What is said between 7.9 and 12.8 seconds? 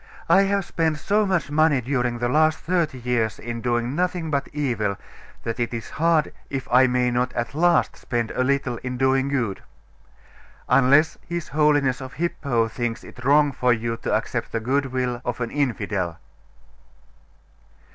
spend a little in doing good. Unless his Holiness of Hippo